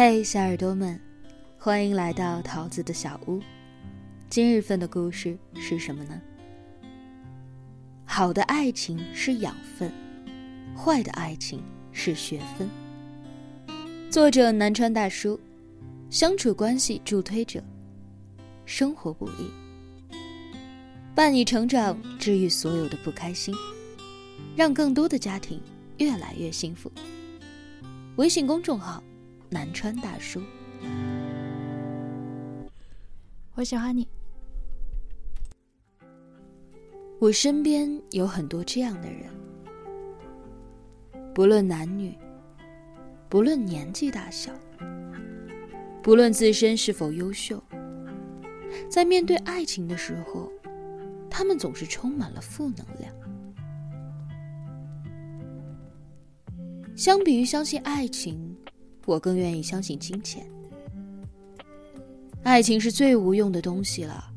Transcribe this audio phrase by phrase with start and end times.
[0.00, 0.96] 嘿，小耳朵们，
[1.58, 3.42] 欢迎来到桃子的小屋。
[4.30, 6.22] 今日份的故事是什么呢？
[8.04, 9.92] 好的爱情是养分，
[10.72, 11.60] 坏的爱情
[11.90, 12.70] 是学分。
[14.08, 15.40] 作者南川大叔，
[16.10, 17.60] 相处关系助推者，
[18.64, 19.50] 生活不易，
[21.12, 23.52] 伴你成长，治愈所有的不开心，
[24.54, 25.60] 让更多的家庭
[25.96, 26.88] 越来越幸福。
[28.14, 29.02] 微信公众号。
[29.50, 30.42] 南川大叔，
[33.54, 34.06] 我喜欢你。
[37.18, 39.30] 我身边有很多这样的人，
[41.34, 42.14] 不论男女，
[43.28, 44.52] 不论年纪大小，
[46.02, 47.60] 不论自身是否优秀，
[48.88, 50.52] 在面对爱情的时候，
[51.30, 53.12] 他们总是充满了负能量。
[56.94, 58.47] 相比于相信爱情。
[59.08, 60.46] 我更愿意相信金钱。
[62.42, 64.30] 爱情是最无用的东西了。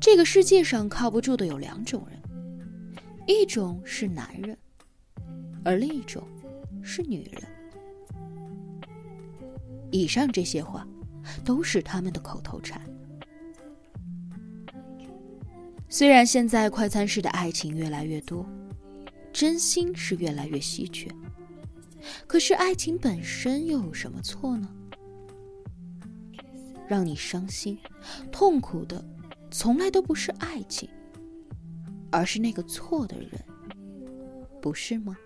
[0.00, 2.20] 这个世界上靠不住的有两种人，
[3.24, 4.58] 一种是男人，
[5.64, 6.26] 而另一种
[6.82, 7.40] 是女人。
[9.92, 10.84] 以上这些话
[11.44, 12.80] 都是他们的口头禅。
[15.88, 18.44] 虽然现在快餐式的爱情越来越多，
[19.32, 21.08] 真心是越来越稀缺。
[22.34, 24.68] 可是爱情本身又有什么错呢？
[26.88, 27.78] 让你伤心、
[28.32, 29.04] 痛苦的，
[29.52, 30.88] 从来都不是爱情，
[32.10, 33.30] 而是那个错的人，
[34.60, 35.16] 不是吗？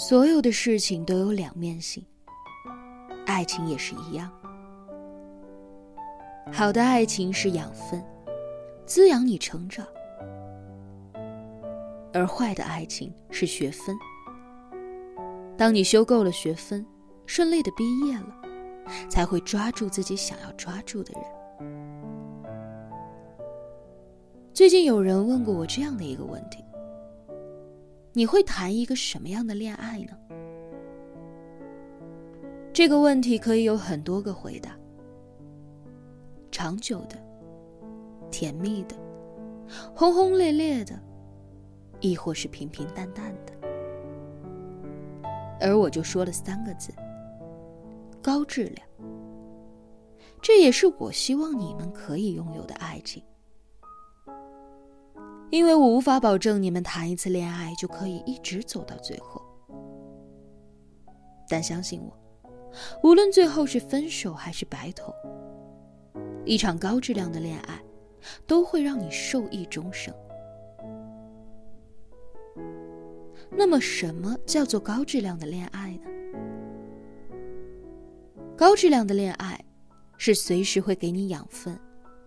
[0.00, 2.02] 所有的事情都有两面性，
[3.26, 4.32] 爱情也是一样。
[6.50, 8.02] 好的爱情是养分，
[8.86, 9.84] 滋养你成长；
[12.14, 13.94] 而坏的爱情是学分。
[15.54, 16.84] 当你修够了学分，
[17.26, 18.34] 顺利的毕业了，
[19.10, 21.22] 才会抓住自己想要抓住的人。
[24.54, 26.64] 最近有人问过我这样的一个问题。
[28.12, 30.16] 你会谈一个什么样的恋爱呢？
[32.72, 34.76] 这个问题可以有很多个回答：
[36.50, 37.16] 长久的、
[38.30, 38.96] 甜蜜的、
[39.94, 40.98] 轰轰烈烈的，
[42.00, 43.52] 亦或是平平淡淡的。
[45.60, 46.92] 而我就说了三个字：
[48.22, 48.86] 高质量。
[50.42, 53.22] 这也是我希望你们可以拥有的爱情。
[55.50, 59.42] 因为我无法保证你们谈一次恋爱就可以一直走到最后，
[61.48, 62.16] 但相信我，
[63.02, 65.12] 无论最后是分手还是白头，
[66.44, 67.82] 一场高质量的恋爱
[68.46, 70.14] 都会让你受益终生。
[73.50, 76.06] 那么，什么叫做高质量的恋爱呢？
[78.56, 79.58] 高质量的恋爱
[80.16, 81.76] 是随时会给你养分，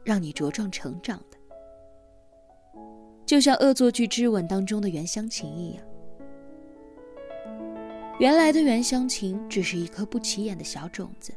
[0.04, 1.33] 让你茁壮成长的。
[3.26, 5.84] 就像恶作剧之吻当中的袁湘琴一样，
[8.20, 11.34] 原来的袁湘琴只是一颗不起眼的小种子，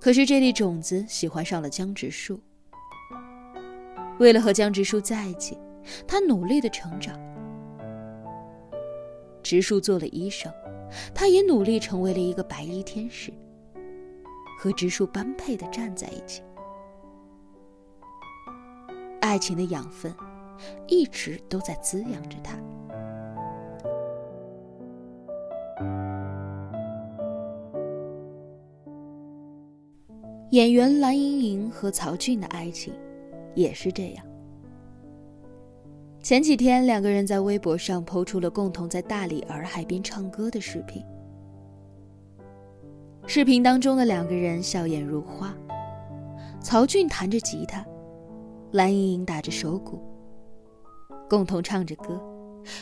[0.00, 2.40] 可是这粒种子喜欢上了江直树。
[4.18, 5.58] 为了和江直树在一起，
[6.06, 7.20] 他努力的成长。
[9.42, 10.50] 直树做了医生，
[11.14, 13.32] 他也努力成为了一个白衣天使，
[14.58, 16.42] 和直树般配的站在一起。
[19.20, 20.14] 爱情的养分。
[20.86, 22.58] 一直都在滋养着他。
[30.50, 32.94] 演员蓝盈莹和曹骏的爱情
[33.54, 34.24] 也是这样。
[36.22, 41.04] 前几天，两个人在微博上抛出了共同在大理洱海边唱歌的视频。
[43.26, 45.54] 视频当中的两个人笑颜如花，
[46.60, 47.84] 曹骏弹着吉他，
[48.72, 50.00] 蓝盈莹打着手鼓。
[51.28, 52.20] 共同唱着歌，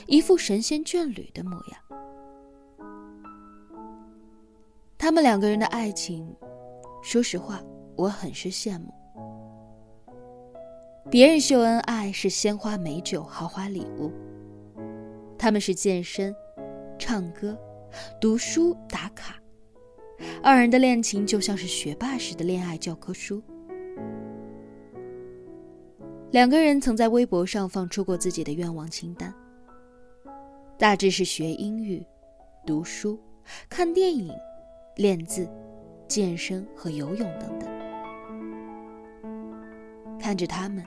[0.06, 1.80] 一副神仙眷侣的模样。
[4.98, 6.34] 他们两个人的爱情，
[7.02, 7.62] 说实话，
[7.96, 8.92] 我很是羡慕。
[11.10, 14.10] 别人秀恩爱是鲜花美酒、豪华礼物，
[15.38, 16.34] 他们是健身、
[16.98, 17.56] 唱歌、
[18.18, 19.36] 读书、打卡，
[20.42, 23.42] 二人的恋情就像是学霸式的恋爱教科书。
[26.34, 29.32] 两个人曾在微博上放出过自己的愿望清单，
[30.76, 32.04] 大致是学英语、
[32.66, 33.16] 读书、
[33.68, 34.34] 看电影、
[34.96, 35.48] 练字、
[36.08, 37.68] 健身和游泳等等。
[40.18, 40.84] 看着他们，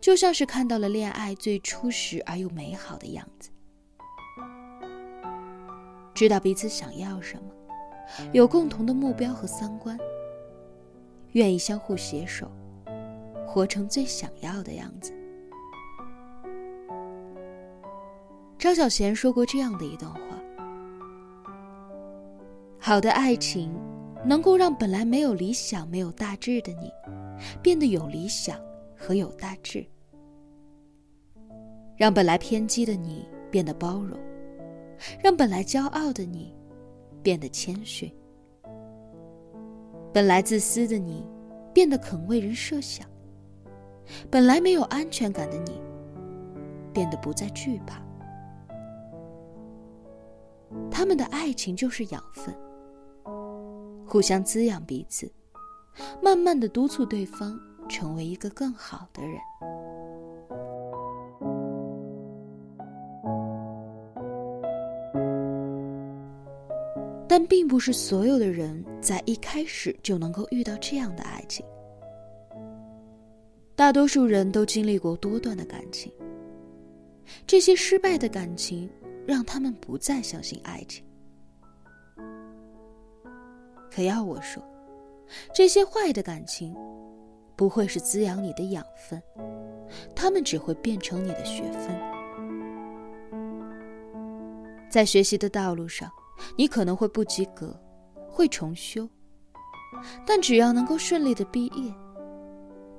[0.00, 3.50] 就像是看到了恋爱最初时而又美好的样子。
[6.12, 7.42] 知道彼此想要什么，
[8.32, 9.96] 有共同的目标和三观，
[11.34, 12.50] 愿意相互携手，
[13.58, 15.12] 活成最想要的样子。
[18.56, 20.20] 张小娴说过这样的一段话：
[22.78, 23.74] 好的爱情，
[24.24, 26.92] 能够让本来没有理想、没有大志的你，
[27.60, 28.56] 变得有理想
[28.96, 29.82] 和有大志；
[31.96, 34.16] 让本来偏激的你变得包容。
[35.20, 36.54] 让本来骄傲的你
[37.24, 38.08] 变得谦逊，
[40.12, 41.24] 本来自私的你
[41.74, 43.04] 变得肯为人设想，
[44.30, 45.80] 本来没有安全感的你
[46.92, 48.00] 变得不再惧怕。
[50.90, 52.54] 他们的爱情就是养分，
[54.06, 55.30] 互相滋养彼此，
[56.22, 57.58] 慢慢的督促对方
[57.88, 59.38] 成为一个更好的人。
[67.30, 71.64] 但并不是所有的人在一开始就能够遇到这样的爱情。
[73.88, 76.12] 大多数人都经历过多段的感情，
[77.46, 78.86] 这些失败的感情
[79.26, 81.02] 让他们不再相信爱情。
[83.90, 84.62] 可要我说，
[85.54, 86.76] 这些坏的感情
[87.56, 89.22] 不会是滋养你的养分，
[90.14, 91.98] 他们只会变成你的学分。
[94.90, 96.12] 在学习的道路上。
[96.56, 97.74] 你可能会不及格，
[98.28, 99.08] 会重修，
[100.26, 101.92] 但只要能够顺利的毕业，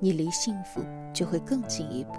[0.00, 0.82] 你离幸福
[1.12, 2.14] 就会更进一步。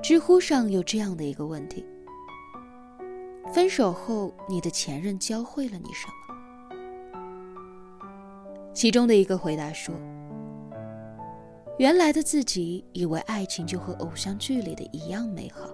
[0.00, 1.84] 知乎上有这样的一个问题：
[3.52, 6.12] 分手后，你的前任教会了你什么？
[8.72, 9.94] 其中的一个回答说
[11.78, 15.68] ：“原来的自己以为爱情就和偶像剧里的一样美好。”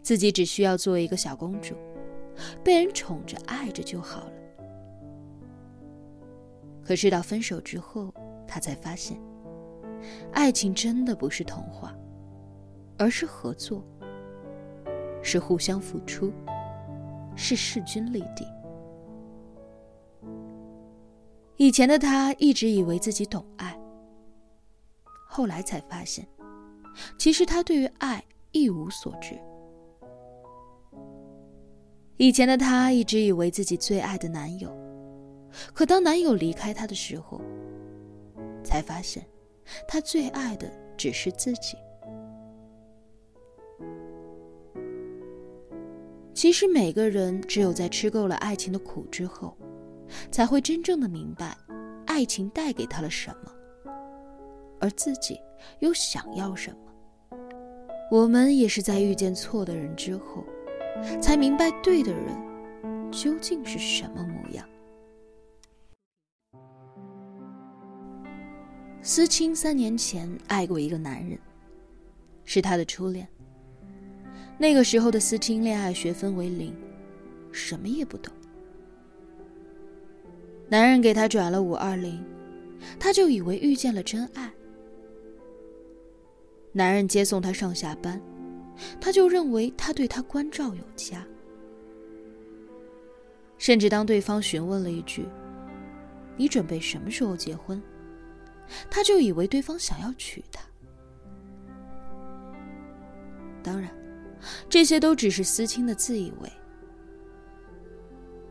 [0.00, 1.74] 自己只需要做一个小公主，
[2.62, 4.32] 被人宠着、爱着就好了。
[6.84, 8.12] 可是到分手之后，
[8.46, 9.18] 他才发现，
[10.32, 11.96] 爱情真的不是童话，
[12.98, 13.82] 而是合作，
[15.22, 16.30] 是互相付出，
[17.34, 18.44] 是势均力敌。
[21.56, 23.80] 以前的他一直以为自己懂爱，
[25.26, 26.26] 后来才发现，
[27.16, 28.22] 其实他对于爱
[28.52, 29.38] 一无所知。
[32.16, 34.70] 以前的他一直以为自己最爱的男友，
[35.72, 37.40] 可当男友离开她的时候，
[38.62, 39.26] 才发现，
[39.86, 41.76] 她最爱的只是自己。
[46.32, 49.56] 其实每个人只有在吃够了爱情的苦之后，
[50.30, 51.56] 才会真正的明白，
[52.06, 53.52] 爱情带给他了什么，
[54.80, 55.40] 而自己
[55.78, 57.38] 又想要什么。
[58.10, 60.44] 我们也是在遇见错的人之后。
[61.20, 64.66] 才明白对的人究竟是什么模样。
[69.06, 71.38] 思清三年前爱过一个男人，
[72.46, 73.28] 是他的初恋。
[74.56, 76.74] 那个时候的思清恋爱学分为零，
[77.52, 78.32] 什么也不懂。
[80.70, 82.24] 男人给他转了五二零，
[82.98, 84.50] 他就以为遇见了真爱。
[86.72, 88.18] 男人接送他上下班。
[89.00, 91.24] 他就认为他对他关照有加，
[93.56, 95.26] 甚至当对方询问了一句
[96.36, 97.80] ：“你准备什么时候结婚？”
[98.90, 100.62] 他就以为对方想要娶她。
[103.62, 103.90] 当然，
[104.68, 106.52] 这些都只是思清的自以为。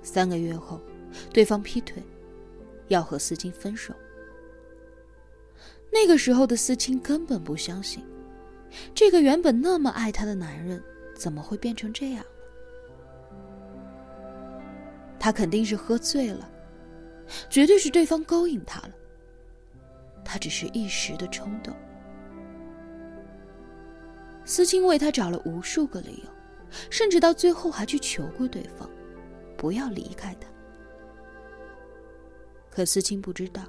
[0.01, 0.81] 三个月后，
[1.31, 2.01] 对方劈腿，
[2.87, 3.93] 要和思清分手。
[5.91, 8.03] 那个时候的思清根本不相信。
[8.95, 10.83] 这个原本那么爱她的男人，
[11.15, 12.25] 怎么会变成这样？
[15.19, 16.51] 他肯定是喝醉了，
[17.49, 18.91] 绝对是对方勾引他了。
[20.23, 21.75] 他只是一时的冲动。
[24.45, 26.29] 思清为他找了无数个理由，
[26.89, 28.89] 甚至到最后还去求过对方，
[29.57, 30.47] 不要离开他。
[32.69, 33.63] 可思清不知道，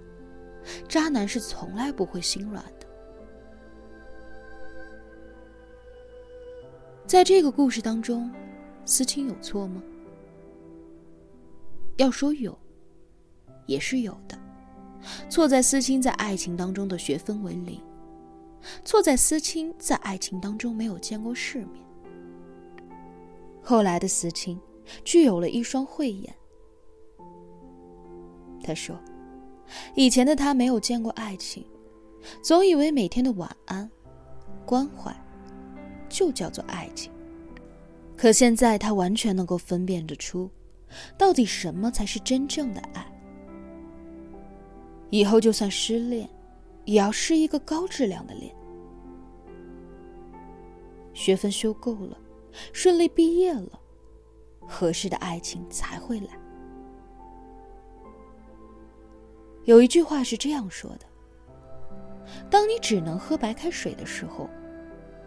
[0.89, 2.87] 渣男是从来不会心软的。
[7.07, 8.33] 在这个故事当中，
[8.85, 9.83] 思清有错吗？
[11.99, 12.59] 要说有，
[13.67, 14.37] 也是有的。
[15.29, 17.81] 错在思清在爱情当中的学分为零，
[18.85, 21.85] 错在思清在爱情当中没有见过世面。
[23.63, 24.61] 后来的思清，
[25.05, 26.35] 具有了一双慧眼。
[28.63, 28.99] 他说
[29.95, 31.67] ：“以前的他没有见过爱情，
[32.43, 33.91] 总以为每天的晚安、
[34.65, 35.15] 关怀，
[36.09, 37.13] 就叫做爱情。
[38.17, 40.51] 可现在他完全能够分辨得出，
[41.19, 43.14] 到底什么才是真正的爱。
[45.15, 46.29] 以后就算失恋，
[46.87, 48.53] 也要是一个高质量的恋。
[51.13, 52.19] 学分修够了，
[52.73, 53.79] 顺利毕业了，
[54.67, 56.37] 合适的爱情才会来。”
[59.63, 61.07] 有一句话是这样说的：
[62.51, 64.51] 当你只能喝白开水的时候，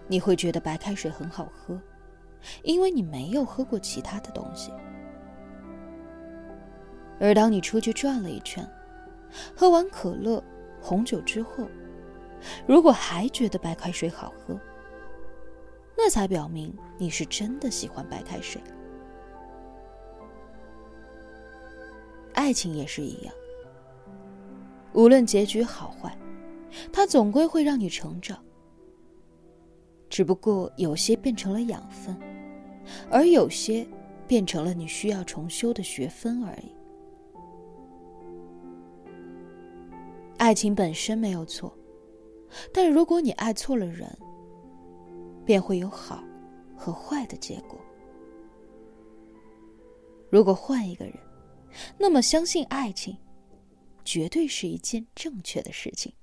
[0.06, 1.80] 你会觉得白开水很好喝，
[2.62, 4.70] 因为你没有喝过其他的东西；
[7.22, 8.70] 而当你出去转了一圈，
[9.56, 10.44] 喝完可乐、
[10.82, 11.68] 红酒之后，
[12.66, 14.60] 如果还觉得白开水好喝，
[15.96, 18.62] 那才表明你是真的喜欢白开水。
[22.34, 23.34] 爱情也是一样。
[24.94, 26.16] 无论结局好坏，
[26.94, 28.38] 它总归会让你成长。
[30.10, 32.18] 只不过有些变成了养分，
[33.10, 33.86] 而有些
[34.28, 36.77] 变成了你需要重修的学分而已。
[40.48, 41.78] 爱情本身没有错，
[42.74, 44.10] 但如果你爱错了人，
[45.46, 46.24] 便会有好
[46.74, 47.78] 和坏的结果。
[50.30, 51.14] 如果换一个人，
[51.98, 53.14] 那么相信爱情。
[54.06, 56.14] 绝对是一件正确的事情。